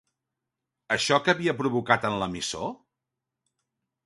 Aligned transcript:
Això 0.95 1.19
que 1.27 1.33
havia 1.33 1.55
provocat 1.59 2.09
en 2.11 2.19
l'emissor? 2.25 2.67